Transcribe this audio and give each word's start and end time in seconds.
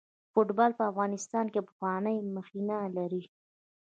فوټبال 0.31 0.71
په 0.79 0.83
افغانستان 0.91 1.45
کې 1.53 1.65
پخوانۍ 1.67 2.17
مخینه 2.35 2.77
لري. 2.97 3.23